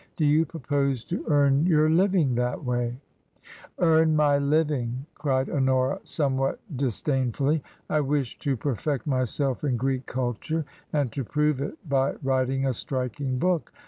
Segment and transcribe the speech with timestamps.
[0.17, 2.97] Do you propose to earn your living that way
[3.77, 10.07] ?""Earn my living!" cried Honora, somewhat disdain fully." I wish to perfect myself in Greek
[10.07, 13.71] culture, and to prove it by writing a striking book.